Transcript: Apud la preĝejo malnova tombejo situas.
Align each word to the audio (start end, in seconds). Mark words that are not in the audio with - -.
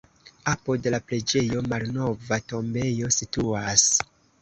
Apud 0.51 0.87
la 0.95 0.99
preĝejo 1.11 1.63
malnova 1.75 2.43
tombejo 2.55 3.15
situas. 3.21 3.89